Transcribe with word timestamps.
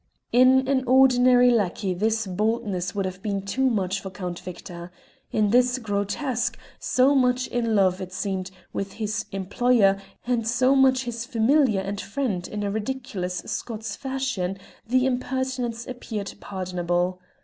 In 0.31 0.67
an 0.67 0.83
ordinary 0.87 1.51
lackey 1.51 1.93
this 1.93 2.25
boldness 2.25 2.95
would 2.95 3.05
have 3.05 3.21
been 3.21 3.43
too 3.43 3.69
much 3.69 3.99
for 4.01 4.09
Count 4.09 4.39
Victor; 4.39 4.91
in 5.31 5.51
this 5.51 5.77
grotesque, 5.77 6.57
so 6.79 7.13
much 7.13 7.45
in 7.45 7.75
love, 7.75 8.01
it 8.01 8.11
seemed, 8.11 8.49
with 8.73 8.93
his 8.93 9.27
employer, 9.31 10.01
and 10.25 10.47
so 10.47 10.75
much 10.75 11.03
his 11.03 11.23
familiar 11.27 11.81
and 11.81 12.01
friend 12.01 12.47
in 12.47 12.63
a 12.63 12.71
ridiculous 12.71 13.43
Scots 13.45 13.95
fashion, 13.95 14.57
the 14.87 15.05
impertinence 15.05 15.85
appeared 15.85 16.33
pardonable. 16.39 17.19